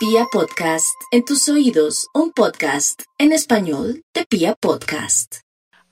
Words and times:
Pia 0.00 0.24
Podcast, 0.32 0.98
en 1.10 1.26
tus 1.26 1.46
oídos, 1.50 2.08
un 2.14 2.32
podcast 2.32 3.02
en 3.18 3.32
español 3.32 4.02
de 4.14 4.24
Pia 4.24 4.54
Podcast. 4.54 5.40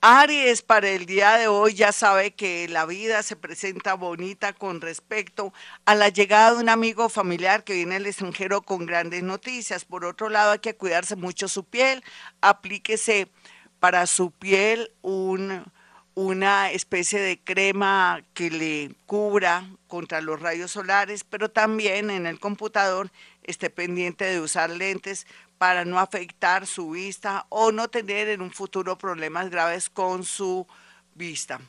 Aries, 0.01 0.63
para 0.63 0.89
el 0.89 1.05
día 1.05 1.37
de 1.37 1.47
hoy 1.47 1.75
ya 1.75 1.93
sabe 1.93 2.35
que 2.35 2.67
la 2.69 2.87
vida 2.87 3.23
se 3.23 3.37
presenta 3.37 3.93
bonita 3.93 4.55
con 4.55 4.81
respecto 4.81 5.53
a 5.85 5.95
la 5.95 6.09
llegada 6.09 6.55
de 6.55 6.63
un 6.63 6.71
amigo 6.71 7.11
familiar 7.11 7.65
que 7.65 7.75
viene 7.75 7.97
del 7.97 8.07
extranjero 8.07 8.63
con 8.63 8.87
grandes 8.87 9.23
noticias. 9.23 9.85
Por 9.85 10.07
otro 10.07 10.31
lado, 10.31 10.53
hay 10.53 10.61
que 10.61 10.75
cuidarse 10.75 11.15
mucho 11.15 11.47
su 11.47 11.65
piel, 11.65 12.03
aplíquese 12.41 13.31
para 13.79 14.07
su 14.07 14.31
piel 14.31 14.91
un 15.03 15.71
una 16.19 16.73
especie 16.73 17.21
de 17.21 17.39
crema 17.39 18.25
que 18.35 18.51
le 18.51 18.91
cubra 19.07 19.71
contra 19.87 20.21
los 20.21 20.41
rayos 20.41 20.73
solares, 20.73 21.23
pero 21.23 21.49
también 21.49 22.11
en 22.11 22.27
el 22.27 22.41
computador 22.41 23.13
esté 23.45 23.71
pendiente 23.71 24.25
de 24.25 24.41
usar 24.41 24.69
lentes 24.69 25.29
para 25.59 25.85
no 25.85 26.01
afectar 26.01 26.67
su 26.67 26.91
vista 26.91 27.47
o 27.51 27.71
no 27.71 27.87
tener 27.87 28.29
en 28.31 28.43
un 28.43 28.51
futuro 28.51 28.99
problemas 28.99 29.49
graves 29.49 29.89
con 29.89 30.25
su 30.25 30.67
vista. 31.15 31.61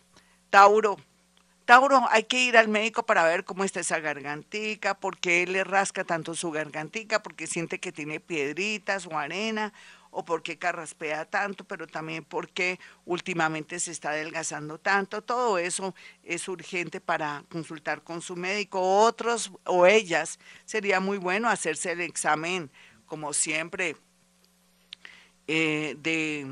Tauro. 0.49 0.97
Tauro, 1.65 2.07
hay 2.09 2.23
que 2.23 2.41
ir 2.41 2.57
al 2.57 2.69
médico 2.69 3.05
para 3.05 3.25
ver 3.25 3.45
cómo 3.45 3.63
está 3.63 3.81
esa 3.81 3.99
gargantica, 3.99 4.95
por 4.95 5.19
qué 5.19 5.45
le 5.45 5.63
rasca 5.63 6.03
tanto 6.03 6.33
su 6.33 6.49
gargantica, 6.49 7.21
porque 7.21 7.45
siente 7.45 7.79
que 7.79 7.91
tiene 7.91 8.19
piedritas 8.19 9.05
o 9.05 9.15
arena 9.15 9.73
o 10.11 10.25
por 10.25 10.43
qué 10.43 10.57
carraspea 10.57 11.25
tanto, 11.25 11.63
pero 11.65 11.87
también 11.87 12.23
porque 12.23 12.79
últimamente 13.05 13.79
se 13.79 13.91
está 13.91 14.11
adelgazando 14.11 14.79
tanto. 14.79 15.21
Todo 15.21 15.57
eso 15.57 15.95
es 16.23 16.47
urgente 16.47 17.01
para 17.01 17.43
consultar 17.49 18.03
con 18.03 18.21
su 18.21 18.35
médico. 18.35 18.79
Otros 18.81 19.51
o 19.65 19.85
ellas 19.85 20.39
sería 20.65 20.99
muy 20.99 21.17
bueno 21.17 21.49
hacerse 21.49 21.91
el 21.91 22.01
examen, 22.01 22.71
como 23.05 23.33
siempre, 23.33 23.95
eh, 25.47 25.95
de 25.99 26.47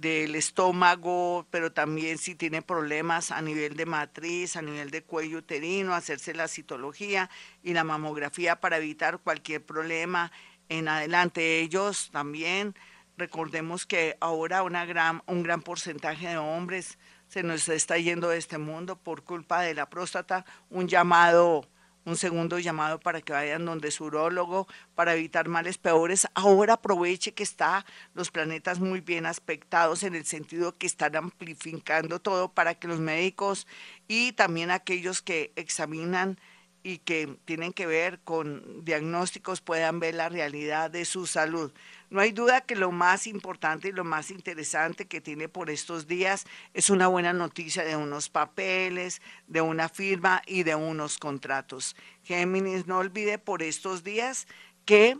del 0.00 0.34
estómago, 0.34 1.46
pero 1.50 1.72
también 1.72 2.16
si 2.16 2.34
tiene 2.34 2.62
problemas 2.62 3.30
a 3.30 3.42
nivel 3.42 3.76
de 3.76 3.86
matriz, 3.86 4.56
a 4.56 4.62
nivel 4.62 4.90
de 4.90 5.02
cuello 5.02 5.38
uterino, 5.38 5.94
hacerse 5.94 6.32
la 6.32 6.48
citología 6.48 7.28
y 7.62 7.74
la 7.74 7.84
mamografía 7.84 8.60
para 8.60 8.78
evitar 8.78 9.18
cualquier 9.18 9.64
problema 9.64 10.32
en 10.68 10.88
adelante. 10.88 11.60
Ellos 11.60 12.08
también 12.12 12.74
Recordemos 13.20 13.84
que 13.84 14.16
ahora 14.18 14.62
un 14.62 15.42
gran 15.42 15.60
porcentaje 15.60 16.28
de 16.28 16.38
hombres 16.38 16.98
se 17.28 17.42
nos 17.42 17.68
está 17.68 17.98
yendo 17.98 18.30
de 18.30 18.38
este 18.38 18.56
mundo 18.56 18.96
por 18.96 19.24
culpa 19.24 19.60
de 19.60 19.74
la 19.74 19.90
próstata. 19.90 20.46
Un 20.70 20.88
llamado, 20.88 21.68
un 22.06 22.16
segundo 22.16 22.58
llamado 22.58 22.98
para 22.98 23.20
que 23.20 23.34
vayan 23.34 23.66
donde 23.66 23.90
su 23.90 24.04
urólogo 24.06 24.68
para 24.94 25.12
evitar 25.12 25.48
males 25.48 25.76
peores. 25.76 26.28
Ahora 26.32 26.72
aproveche 26.72 27.34
que 27.34 27.42
está 27.42 27.84
los 28.14 28.30
planetas 28.30 28.80
muy 28.80 29.02
bien 29.02 29.26
aspectados 29.26 30.02
en 30.02 30.14
el 30.14 30.24
sentido 30.24 30.78
que 30.78 30.86
están 30.86 31.14
amplificando 31.14 32.22
todo 32.22 32.54
para 32.54 32.74
que 32.74 32.88
los 32.88 33.00
médicos 33.00 33.66
y 34.08 34.32
también 34.32 34.70
aquellos 34.70 35.20
que 35.20 35.52
examinan 35.56 36.38
y 36.82 36.98
que 36.98 37.36
tienen 37.44 37.72
que 37.72 37.86
ver 37.86 38.20
con 38.20 38.84
diagnósticos 38.84 39.60
puedan 39.60 40.00
ver 40.00 40.14
la 40.14 40.28
realidad 40.28 40.90
de 40.90 41.04
su 41.04 41.26
salud. 41.26 41.72
No 42.08 42.20
hay 42.20 42.32
duda 42.32 42.62
que 42.62 42.74
lo 42.74 42.90
más 42.90 43.26
importante 43.26 43.88
y 43.88 43.92
lo 43.92 44.04
más 44.04 44.30
interesante 44.30 45.06
que 45.06 45.20
tiene 45.20 45.48
por 45.48 45.70
estos 45.70 46.06
días 46.06 46.44
es 46.74 46.90
una 46.90 47.06
buena 47.06 47.32
noticia 47.32 47.84
de 47.84 47.96
unos 47.96 48.28
papeles, 48.28 49.22
de 49.46 49.60
una 49.60 49.88
firma 49.88 50.42
y 50.46 50.62
de 50.62 50.74
unos 50.74 51.18
contratos. 51.18 51.94
Géminis, 52.24 52.86
no 52.86 52.98
olvide 52.98 53.38
por 53.38 53.62
estos 53.62 54.02
días 54.02 54.48
que 54.84 55.18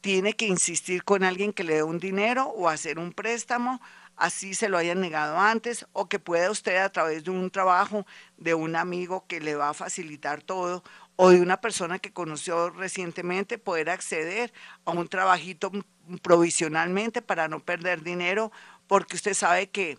tiene 0.00 0.34
que 0.34 0.46
insistir 0.46 1.02
con 1.02 1.24
alguien 1.24 1.52
que 1.52 1.64
le 1.64 1.76
dé 1.76 1.82
un 1.82 1.98
dinero 1.98 2.46
o 2.46 2.68
hacer 2.68 2.98
un 2.98 3.12
préstamo 3.12 3.80
así 4.18 4.54
se 4.54 4.68
lo 4.68 4.76
hayan 4.76 5.00
negado 5.00 5.38
antes, 5.38 5.86
o 5.92 6.08
que 6.08 6.18
pueda 6.18 6.50
usted 6.50 6.76
a 6.76 6.90
través 6.90 7.24
de 7.24 7.30
un 7.30 7.50
trabajo 7.50 8.04
de 8.36 8.54
un 8.54 8.76
amigo 8.76 9.26
que 9.26 9.40
le 9.40 9.54
va 9.54 9.70
a 9.70 9.74
facilitar 9.74 10.42
todo, 10.42 10.82
o 11.16 11.30
de 11.30 11.40
una 11.40 11.60
persona 11.60 11.98
que 11.98 12.12
conoció 12.12 12.70
recientemente, 12.70 13.58
poder 13.58 13.90
acceder 13.90 14.52
a 14.84 14.90
un 14.90 15.08
trabajito 15.08 15.72
provisionalmente 16.22 17.22
para 17.22 17.48
no 17.48 17.60
perder 17.60 18.02
dinero, 18.02 18.52
porque 18.86 19.16
usted 19.16 19.34
sabe 19.34 19.70
que 19.70 19.98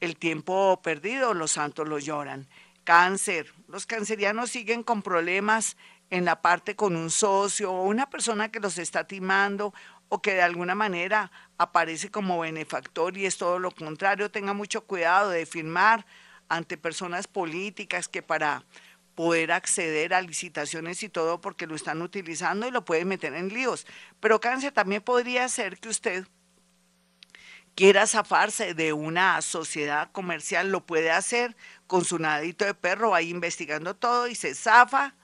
el 0.00 0.16
tiempo 0.16 0.80
perdido 0.82 1.34
los 1.34 1.52
santos 1.52 1.88
lo 1.88 1.98
lloran. 1.98 2.48
Cáncer, 2.84 3.52
los 3.68 3.86
cancerianos 3.86 4.50
siguen 4.50 4.82
con 4.82 5.02
problemas 5.02 5.76
en 6.10 6.24
la 6.24 6.40
parte 6.40 6.76
con 6.76 6.94
un 6.94 7.10
socio 7.10 7.72
o 7.72 7.82
una 7.82 8.08
persona 8.08 8.50
que 8.50 8.60
los 8.60 8.78
está 8.78 9.06
timando 9.06 9.74
o 10.08 10.22
que 10.22 10.34
de 10.34 10.42
alguna 10.42 10.74
manera 10.74 11.32
aparece 11.58 12.10
como 12.10 12.40
benefactor 12.40 13.16
y 13.16 13.26
es 13.26 13.36
todo 13.38 13.58
lo 13.58 13.70
contrario. 13.70 14.30
Tenga 14.30 14.52
mucho 14.52 14.84
cuidado 14.84 15.30
de 15.30 15.46
firmar 15.46 16.06
ante 16.48 16.76
personas 16.76 17.26
políticas 17.26 18.08
que 18.08 18.22
para 18.22 18.64
poder 19.14 19.50
acceder 19.50 20.12
a 20.12 20.20
licitaciones 20.20 21.02
y 21.02 21.08
todo 21.08 21.40
porque 21.40 21.66
lo 21.66 21.74
están 21.74 22.02
utilizando 22.02 22.68
y 22.68 22.70
lo 22.70 22.84
pueden 22.84 23.08
meter 23.08 23.34
en 23.34 23.48
líos. 23.48 23.86
Pero 24.20 24.40
cáncer 24.40 24.72
también 24.72 25.02
podría 25.02 25.48
ser 25.48 25.78
que 25.78 25.88
usted 25.88 26.26
quiera 27.74 28.06
zafarse 28.06 28.74
de 28.74 28.92
una 28.92 29.40
sociedad 29.42 30.10
comercial, 30.12 30.70
lo 30.70 30.84
puede 30.84 31.10
hacer 31.10 31.56
con 31.86 32.04
su 32.04 32.18
nadito 32.18 32.64
de 32.64 32.74
perro, 32.74 33.14
ahí 33.14 33.30
investigando 33.30 33.96
todo 33.96 34.28
y 34.28 34.34
se 34.34 34.54
zafa 34.54 35.14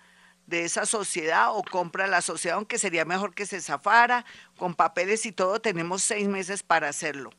de 0.47 0.65
esa 0.65 0.87
sociedad 0.87 1.57
o 1.57 1.63
compra 1.63 2.07
la 2.07 2.21
sociedad, 2.21 2.57
aunque 2.57 2.79
sería 2.79 3.05
mejor 3.05 3.35
que 3.35 3.47
se 3.47 3.61
zafara 3.61 4.25
con 4.57 4.75
papeles 4.75 5.25
y 5.27 5.33
todo, 5.33 5.61
tenemos 5.61 6.03
seis 6.03 6.29
meses 6.29 6.63
para 6.63 6.89
hacerlo. 6.89 7.31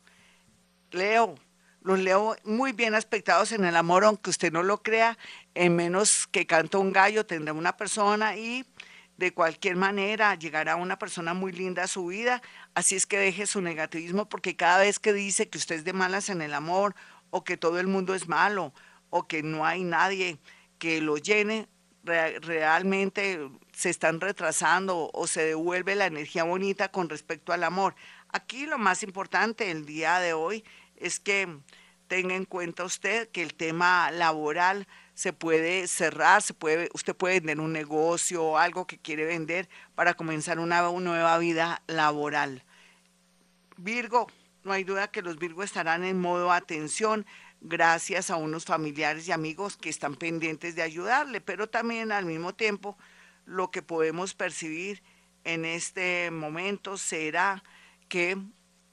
Leo, 0.90 1.34
los 1.82 1.98
leo 1.98 2.36
muy 2.44 2.72
bien 2.72 2.94
aspectados 2.94 3.52
en 3.52 3.64
el 3.64 3.76
amor, 3.76 4.04
aunque 4.04 4.30
usted 4.30 4.52
no 4.52 4.62
lo 4.62 4.82
crea, 4.82 5.18
en 5.54 5.76
menos 5.76 6.26
que 6.26 6.46
canta 6.46 6.78
un 6.78 6.92
gallo 6.92 7.26
tendrá 7.26 7.52
una 7.52 7.76
persona 7.76 8.36
y 8.36 8.64
de 9.16 9.32
cualquier 9.32 9.76
manera 9.76 10.34
llegará 10.34 10.76
una 10.76 10.98
persona 10.98 11.34
muy 11.34 11.52
linda 11.52 11.84
a 11.84 11.88
su 11.88 12.06
vida, 12.06 12.42
así 12.74 12.96
es 12.96 13.06
que 13.06 13.18
deje 13.18 13.46
su 13.46 13.60
negativismo 13.60 14.28
porque 14.28 14.56
cada 14.56 14.78
vez 14.78 14.98
que 14.98 15.12
dice 15.12 15.48
que 15.48 15.58
usted 15.58 15.76
es 15.76 15.84
de 15.84 15.92
malas 15.92 16.30
en 16.30 16.42
el 16.42 16.54
amor 16.54 16.96
o 17.30 17.44
que 17.44 17.56
todo 17.56 17.78
el 17.78 17.86
mundo 17.86 18.14
es 18.14 18.28
malo 18.28 18.72
o 19.10 19.28
que 19.28 19.42
no 19.42 19.64
hay 19.64 19.84
nadie 19.84 20.38
que 20.78 21.00
lo 21.00 21.16
llene, 21.16 21.68
realmente 22.04 23.50
se 23.72 23.90
están 23.90 24.20
retrasando 24.20 25.10
o 25.12 25.26
se 25.26 25.44
devuelve 25.44 25.94
la 25.94 26.06
energía 26.06 26.44
bonita 26.44 26.90
con 26.90 27.08
respecto 27.08 27.52
al 27.52 27.64
amor. 27.64 27.94
Aquí 28.28 28.66
lo 28.66 28.78
más 28.78 29.02
importante 29.02 29.70
el 29.70 29.86
día 29.86 30.18
de 30.18 30.32
hoy 30.32 30.64
es 30.96 31.20
que 31.20 31.48
tenga 32.08 32.34
en 32.34 32.44
cuenta 32.44 32.84
usted 32.84 33.28
que 33.30 33.42
el 33.42 33.54
tema 33.54 34.10
laboral 34.10 34.86
se 35.14 35.32
puede 35.32 35.86
cerrar, 35.86 36.42
se 36.42 36.54
puede, 36.54 36.88
usted 36.92 37.14
puede 37.14 37.40
vender 37.40 37.60
un 37.60 37.72
negocio 37.72 38.44
o 38.44 38.58
algo 38.58 38.86
que 38.86 38.98
quiere 38.98 39.24
vender 39.24 39.68
para 39.94 40.14
comenzar 40.14 40.58
una 40.58 40.82
nueva 40.82 41.38
vida 41.38 41.82
laboral. 41.86 42.64
Virgo, 43.76 44.26
no 44.64 44.72
hay 44.72 44.84
duda 44.84 45.10
que 45.10 45.22
los 45.22 45.38
Virgo 45.38 45.62
estarán 45.62 46.04
en 46.04 46.20
modo 46.20 46.52
atención, 46.52 47.26
gracias 47.64 48.30
a 48.30 48.36
unos 48.36 48.66
familiares 48.66 49.26
y 49.26 49.32
amigos 49.32 49.76
que 49.78 49.88
están 49.88 50.14
pendientes 50.14 50.76
de 50.76 50.82
ayudarle, 50.82 51.40
pero 51.40 51.68
también 51.68 52.12
al 52.12 52.26
mismo 52.26 52.54
tiempo 52.54 52.96
lo 53.46 53.70
que 53.70 53.82
podemos 53.82 54.34
percibir 54.34 55.02
en 55.44 55.64
este 55.64 56.30
momento 56.30 56.98
será 56.98 57.64
que 58.08 58.36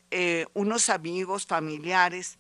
eh, 0.09 0.48
unos 0.54 0.90
amigos 0.90 1.46
familiares 1.46 2.40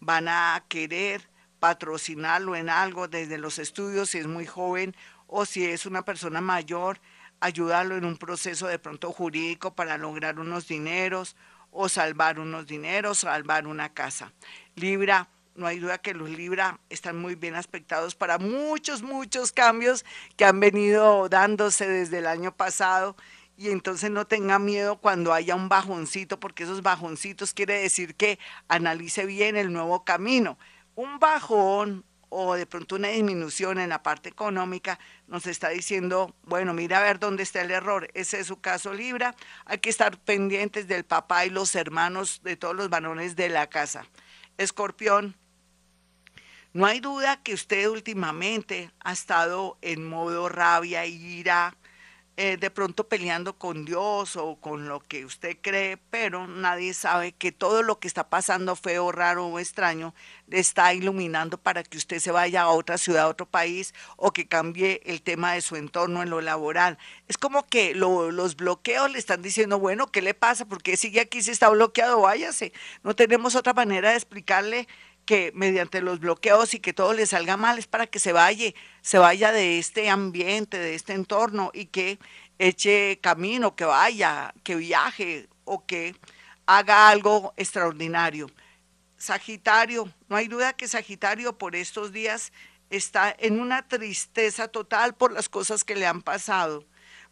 van 0.00 0.28
a 0.28 0.64
querer 0.68 1.28
patrocinarlo 1.60 2.56
en 2.56 2.68
algo 2.68 3.08
desde 3.08 3.38
los 3.38 3.58
estudios 3.58 4.10
si 4.10 4.18
es 4.18 4.26
muy 4.26 4.46
joven 4.46 4.94
o 5.26 5.46
si 5.46 5.64
es 5.64 5.86
una 5.86 6.02
persona 6.02 6.40
mayor, 6.42 7.00
ayudarlo 7.40 7.96
en 7.96 8.04
un 8.04 8.18
proceso 8.18 8.66
de 8.66 8.78
pronto 8.78 9.12
jurídico 9.12 9.74
para 9.74 9.96
lograr 9.96 10.38
unos 10.40 10.68
dineros 10.68 11.36
o 11.70 11.88
salvar 11.88 12.38
unos 12.38 12.66
dineros, 12.66 13.20
salvar 13.20 13.66
una 13.66 13.94
casa. 13.94 14.32
Libra, 14.74 15.28
no 15.54 15.66
hay 15.66 15.78
duda 15.78 15.98
que 15.98 16.14
los 16.14 16.30
Libra 16.30 16.80
están 16.88 17.18
muy 17.18 17.34
bien 17.34 17.54
aspectados 17.54 18.14
para 18.14 18.38
muchos, 18.38 19.02
muchos 19.02 19.52
cambios 19.52 20.04
que 20.36 20.44
han 20.44 20.60
venido 20.60 21.28
dándose 21.28 21.88
desde 21.88 22.18
el 22.18 22.26
año 22.26 22.56
pasado. 22.56 23.16
Y 23.56 23.68
entonces 23.70 24.10
no 24.10 24.26
tenga 24.26 24.58
miedo 24.58 24.96
cuando 24.96 25.34
haya 25.34 25.54
un 25.54 25.68
bajoncito, 25.68 26.40
porque 26.40 26.62
esos 26.62 26.80
bajoncitos 26.80 27.52
quiere 27.52 27.82
decir 27.82 28.14
que 28.14 28.38
analice 28.68 29.26
bien 29.26 29.56
el 29.56 29.70
nuevo 29.70 30.02
camino. 30.02 30.56
Un 30.94 31.18
bajón 31.18 32.04
o 32.30 32.54
de 32.54 32.64
pronto 32.64 32.94
una 32.94 33.08
disminución 33.08 33.78
en 33.78 33.90
la 33.90 34.02
parte 34.02 34.28
económica 34.28 34.98
nos 35.26 35.46
está 35.46 35.68
diciendo, 35.68 36.34
bueno, 36.44 36.72
mira 36.72 36.98
a 36.98 37.02
ver 37.02 37.18
dónde 37.18 37.42
está 37.42 37.60
el 37.60 37.70
error. 37.70 38.08
Ese 38.14 38.40
es 38.40 38.46
su 38.46 38.60
caso 38.60 38.94
Libra. 38.94 39.34
Hay 39.66 39.78
que 39.78 39.90
estar 39.90 40.16
pendientes 40.16 40.88
del 40.88 41.04
papá 41.04 41.44
y 41.44 41.50
los 41.50 41.74
hermanos 41.74 42.40
de 42.42 42.56
todos 42.56 42.74
los 42.74 42.88
varones 42.88 43.36
de 43.36 43.48
la 43.50 43.66
casa. 43.68 44.06
Escorpión, 44.60 45.36
no 46.74 46.84
hay 46.84 47.00
duda 47.00 47.42
que 47.42 47.54
usted 47.54 47.88
últimamente 47.88 48.90
ha 49.00 49.12
estado 49.12 49.78
en 49.80 50.06
modo 50.06 50.50
rabia, 50.50 51.06
ira, 51.06 51.78
eh, 52.42 52.56
de 52.56 52.70
pronto 52.70 53.06
peleando 53.06 53.58
con 53.58 53.84
Dios 53.84 54.34
o 54.36 54.56
con 54.56 54.88
lo 54.88 55.00
que 55.00 55.26
usted 55.26 55.58
cree, 55.60 55.98
pero 55.98 56.46
nadie 56.46 56.94
sabe 56.94 57.32
que 57.32 57.52
todo 57.52 57.82
lo 57.82 57.98
que 57.98 58.08
está 58.08 58.30
pasando 58.30 58.76
feo, 58.76 59.12
raro 59.12 59.46
o 59.46 59.58
extraño 59.58 60.14
está 60.50 60.94
iluminando 60.94 61.58
para 61.58 61.82
que 61.82 61.98
usted 61.98 62.18
se 62.18 62.30
vaya 62.30 62.62
a 62.62 62.70
otra 62.70 62.96
ciudad, 62.96 63.24
a 63.24 63.28
otro 63.28 63.44
país 63.44 63.92
o 64.16 64.32
que 64.32 64.48
cambie 64.48 65.02
el 65.04 65.20
tema 65.20 65.52
de 65.52 65.60
su 65.60 65.76
entorno 65.76 66.22
en 66.22 66.30
lo 66.30 66.40
laboral. 66.40 66.96
Es 67.28 67.36
como 67.36 67.66
que 67.66 67.94
los 67.94 68.56
bloqueos 68.56 69.10
le 69.10 69.18
están 69.18 69.42
diciendo, 69.42 69.78
bueno, 69.78 70.10
¿qué 70.10 70.22
le 70.22 70.32
pasa? 70.32 70.64
Porque 70.64 70.96
sigue 70.96 71.20
aquí 71.20 71.42
si 71.42 71.50
está 71.50 71.68
bloqueado? 71.68 72.22
Váyase. 72.22 72.72
No 73.02 73.14
tenemos 73.14 73.54
otra 73.54 73.74
manera 73.74 74.12
de 74.12 74.16
explicarle 74.16 74.88
que 75.24 75.52
mediante 75.54 76.00
los 76.00 76.20
bloqueos 76.20 76.74
y 76.74 76.80
que 76.80 76.92
todo 76.92 77.12
le 77.12 77.26
salga 77.26 77.56
mal 77.56 77.78
es 77.78 77.86
para 77.86 78.06
que 78.06 78.18
se 78.18 78.32
vaya, 78.32 78.72
se 79.02 79.18
vaya 79.18 79.52
de 79.52 79.78
este 79.78 80.10
ambiente, 80.10 80.78
de 80.78 80.94
este 80.94 81.12
entorno 81.12 81.70
y 81.72 81.86
que 81.86 82.18
eche 82.58 83.18
camino, 83.22 83.74
que 83.74 83.84
vaya, 83.84 84.52
que 84.64 84.74
viaje 84.74 85.48
o 85.64 85.86
que 85.86 86.14
haga 86.66 87.08
algo 87.08 87.54
extraordinario. 87.56 88.48
Sagitario, 89.16 90.12
no 90.28 90.36
hay 90.36 90.48
duda 90.48 90.72
que 90.72 90.88
Sagitario 90.88 91.56
por 91.56 91.76
estos 91.76 92.12
días 92.12 92.52
está 92.90 93.34
en 93.38 93.60
una 93.60 93.86
tristeza 93.86 94.68
total 94.68 95.14
por 95.14 95.32
las 95.32 95.48
cosas 95.48 95.84
que 95.84 95.94
le 95.94 96.06
han 96.06 96.22
pasado, 96.22 96.84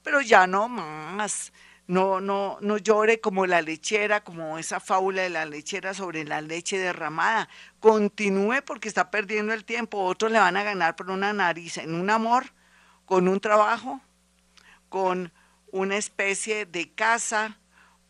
pero 0.02 0.20
ya 0.20 0.46
no 0.46 0.69
más 0.69 1.52
no, 1.88 2.20
no, 2.20 2.58
no 2.61 2.76
llore 2.76 3.19
como 3.19 3.46
la 3.46 3.62
lechera, 3.62 4.23
como 4.23 4.58
esa 4.58 4.79
fábula 4.79 5.23
de 5.23 5.31
la 5.31 5.46
lechera 5.46 5.94
sobre 5.94 6.23
la 6.25 6.43
leche 6.43 6.79
derramada. 6.79 7.49
Continúe 7.81 8.62
porque 8.64 8.88
está 8.88 9.11
perdiendo 9.11 9.55
el 9.55 9.64
tiempo. 9.64 10.05
Otros 10.05 10.31
le 10.31 10.38
van 10.38 10.58
a 10.58 10.62
ganar 10.62 10.96
por 10.96 11.11
una 11.11 11.32
nariz 11.32 11.79
en 11.79 11.94
un 11.94 12.11
amor, 12.11 12.52
con 13.06 13.26
un 13.26 13.40
trabajo, 13.40 14.02
con 14.90 15.32
una 15.73 15.96
especie 15.96 16.67
de 16.67 16.93
casa 16.93 17.58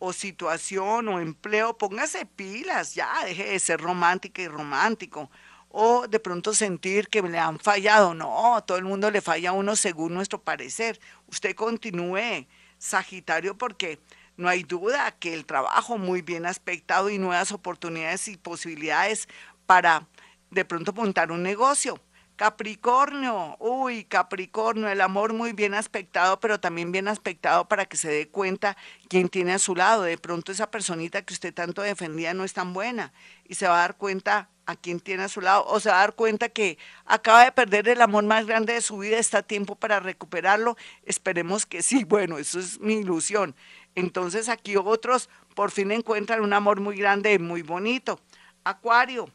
o 0.01 0.13
situación 0.13 1.07
o 1.07 1.21
empleo. 1.21 1.79
Póngase 1.79 2.27
pilas, 2.27 2.97
ya, 2.97 3.25
deje 3.25 3.45
de 3.45 3.61
ser 3.61 3.81
romántica 3.81 4.43
y 4.43 4.49
romántico. 4.49 5.31
O 5.69 6.09
de 6.09 6.19
pronto 6.19 6.53
sentir 6.53 7.07
que 7.07 7.23
le 7.23 7.39
han 7.39 7.61
fallado. 7.61 8.13
No, 8.13 8.61
todo 8.67 8.77
el 8.77 8.85
mundo 8.85 9.09
le 9.13 9.21
falla 9.21 9.51
a 9.51 9.53
uno 9.53 9.77
según 9.77 10.15
nuestro 10.15 10.43
parecer. 10.43 10.99
Usted 11.29 11.55
continúe 11.55 12.49
Sagitario 12.79 13.57
porque 13.57 13.99
no 14.37 14.49
hay 14.49 14.63
duda 14.63 15.11
que 15.13 15.35
el 15.35 15.45
trabajo 15.45 15.99
muy 15.99 16.23
bien 16.23 16.47
aspectado 16.47 17.11
y 17.11 17.19
nuevas 17.19 17.53
oportunidades 17.53 18.29
y 18.29 18.37
posibilidades 18.37 19.29
para 19.67 20.07
de 20.51 20.65
pronto 20.65 20.93
montar 20.93 21.33
un 21.33 21.43
negocio. 21.43 22.01
Capricornio, 22.39 23.57
uy, 23.59 24.05
Capricornio, 24.05 24.89
el 24.89 25.01
amor 25.01 25.33
muy 25.33 25.53
bien 25.53 25.75
aspectado, 25.75 26.39
pero 26.39 26.61
también 26.61 26.93
bien 26.93 27.09
aspectado 27.09 27.67
para 27.67 27.87
que 27.87 27.97
se 27.97 28.09
dé 28.13 28.29
cuenta 28.29 28.77
quién 29.09 29.29
tiene 29.29 29.55
a 29.55 29.59
su 29.59 29.75
lado. 29.75 30.05
De 30.05 30.19
pronto 30.19 30.53
esa 30.53 30.71
personita 30.71 31.23
que 31.23 31.35
usted 31.35 31.53
tanto 31.53 31.83
defendía 31.83 32.35
no 32.35 32.45
es 32.45 32.53
tan 32.53 32.73
buena 32.73 33.13
y 33.45 33.57
se 33.57 33.67
va 33.67 33.79
a 33.79 33.81
dar 33.81 33.97
cuenta 33.97 34.51
a 34.67 34.77
quién 34.77 35.01
tiene 35.01 35.25
a 35.25 35.29
su 35.29 35.41
lado 35.41 35.65
o 35.67 35.81
se 35.81 35.89
va 35.89 35.97
a 35.97 36.01
dar 36.03 36.15
cuenta 36.15 36.49
que 36.49 36.79
acaba 37.07 37.45
de 37.45 37.51
perder 37.51 37.89
el 37.89 38.01
amor 38.01 38.23
más 38.23 38.47
grande 38.47 38.75
de 38.75 38.83
su 38.83 38.99
vida, 38.99 39.19
está 39.19 39.39
a 39.39 39.43
tiempo 39.43 39.75
para 39.75 39.99
recuperarlo. 39.99 40.77
Esperemos 41.03 41.67
que 41.67 41.83
sí, 41.83 42.05
bueno, 42.09 42.39
eso 42.39 42.61
es 42.61 42.79
mi 42.79 42.99
ilusión. 42.99 43.57
Entonces 43.97 44.49
aquí 44.49 44.77
otros 44.77 45.29
por 45.57 45.73
fin 45.73 45.91
encuentran 45.91 46.43
un 46.43 46.53
amor 46.53 46.81
muy 46.81 46.97
grande 46.99 47.35
y 47.35 47.41
muy 47.41 47.63
bonito. 47.63 48.21
Acuario, 48.63 49.29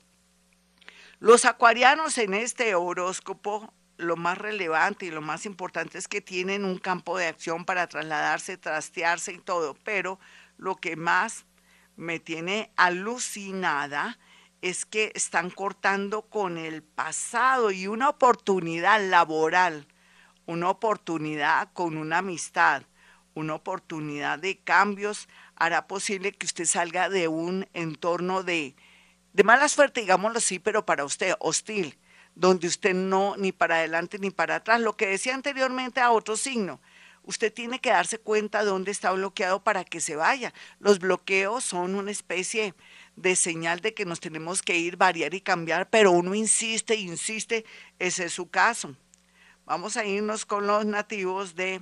los 1.24 1.46
acuarianos 1.46 2.18
en 2.18 2.34
este 2.34 2.76
horóscopo, 2.76 3.74
lo 3.96 4.18
más 4.18 4.38
relevante 4.38 5.06
y 5.06 5.10
lo 5.10 5.22
más 5.22 5.46
importante 5.46 5.98
es 5.98 6.10
que 6.10 6.20
tienen 6.20 6.66
un 6.66 6.78
campo 6.78 7.18
de 7.18 7.28
acción 7.28 7.64
para 7.64 7.88
trasladarse, 7.88 8.58
trastearse 8.58 9.32
y 9.32 9.38
todo, 9.38 9.74
pero 9.86 10.20
lo 10.58 10.76
que 10.76 10.98
más 10.98 11.46
me 11.96 12.20
tiene 12.20 12.74
alucinada 12.76 14.20
es 14.62 14.84
que 14.84 15.14
están 15.16 15.50
cortando 15.50 16.24
con 16.24 16.58
el 16.58 16.84
pasado 16.84 17.72
y 17.72 17.88
una 17.88 18.10
oportunidad 18.10 19.02
laboral, 19.02 19.88
una 20.46 20.70
oportunidad 20.70 21.72
con 21.72 21.96
una 21.96 22.18
amistad, 22.18 22.84
una 23.34 23.56
oportunidad 23.56 24.40
de 24.40 24.58
cambios. 24.58 25.30
Hará 25.56 25.88
posible 25.88 26.34
que 26.34 26.48
usted 26.48 26.66
salga 26.66 27.08
de 27.08 27.30
un 27.30 27.66
entorno 27.72 28.44
de 28.44 28.76
de 29.34 29.44
mala 29.44 29.68
suerte, 29.68 30.02
digámoslo 30.02 30.38
así, 30.38 30.60
pero 30.60 30.86
para 30.86 31.06
usted, 31.06 31.36
hostil, 31.40 31.98
donde 32.36 32.68
usted 32.68 32.94
no 32.94 33.36
ni 33.38 33.52
para 33.52 33.76
adelante 33.76 34.20
ni 34.20 34.30
para 34.30 34.58
atrás. 34.58 34.80
Lo 34.80 34.96
que 34.96 35.08
decía 35.08 35.34
anteriormente 35.34 36.00
a 36.00 36.12
otro 36.12 36.38
signo, 36.38 36.80
usted 37.24 37.52
tiene 37.52 37.80
que 37.80 37.90
darse 37.90 38.20
cuenta 38.20 38.60
de 38.60 38.66
dónde 38.66 38.92
está 38.92 39.12
bloqueado 39.12 39.64
para 39.64 39.84
que 39.84 40.02
se 40.02 40.16
vaya. 40.16 40.54
Los 40.80 41.00
bloqueos 41.00 41.64
son 41.64 41.96
una 41.96 42.12
especie 42.12 42.76
de 43.16 43.36
señal 43.36 43.80
de 43.80 43.94
que 43.94 44.06
nos 44.06 44.20
tenemos 44.20 44.62
que 44.62 44.78
ir, 44.78 44.98
variar 44.98 45.34
y 45.34 45.42
cambiar, 45.42 45.90
pero 45.90 46.12
uno 46.12 46.36
insiste, 46.36 46.96
insiste, 46.96 47.66
ese 48.00 48.26
es 48.26 48.34
su 48.34 48.50
caso. 48.50 48.96
Vamos 49.66 49.98
a 49.98 50.06
irnos 50.06 50.46
con 50.46 50.68
los 50.68 50.86
nativos 50.86 51.56
de 51.56 51.82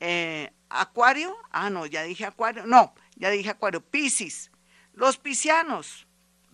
eh, 0.00 0.52
Acuario. 0.68 1.36
Ah, 1.50 1.70
no, 1.70 1.86
ya 1.86 2.02
dije 2.02 2.24
Acuario. 2.24 2.66
No, 2.66 2.92
ya 3.16 3.30
dije 3.30 3.50
Acuario. 3.50 3.80
Piscis. 3.80 4.50
Los 4.92 5.16
piscianos 5.16 6.07